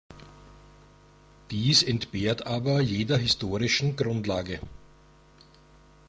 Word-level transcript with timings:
Dies 1.51 1.83
entbehrt 1.83 2.47
aber 2.47 2.79
jeder 2.81 3.17
historischen 3.19 3.95
Grundlage. 3.97 4.59